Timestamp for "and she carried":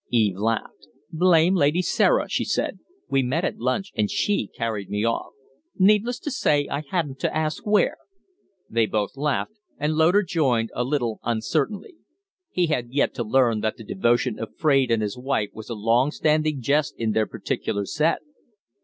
3.95-4.89